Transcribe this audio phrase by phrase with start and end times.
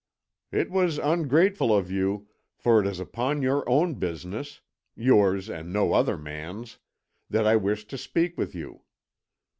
[0.51, 4.61] "It was ungrateful of you, for it is upon your own business
[4.95, 6.79] yours and no other man's
[7.29, 8.81] that I wished to speak with you.